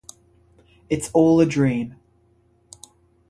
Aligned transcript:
It's 0.89 1.11
All 1.13 1.39
a 1.41 1.45
Dream! 1.45 1.93